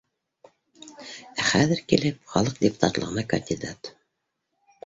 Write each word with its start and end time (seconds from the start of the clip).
Ә 1.43 1.45
хәҙер 1.49 1.83
килеп, 1.91 2.17
халыҡ 2.33 2.57
депутатлығына 2.65 3.27
кандидат 3.35 3.93